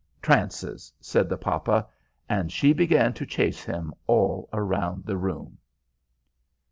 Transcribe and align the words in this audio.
"Trances," 0.19 0.91
said 0.99 1.29
the 1.29 1.37
papa, 1.37 1.87
and 2.27 2.51
she 2.51 2.73
began 2.73 3.13
to 3.13 3.23
chase 3.23 3.63
him 3.63 3.93
all 4.07 4.49
round 4.51 5.05
the 5.05 5.15
room. 5.15 5.59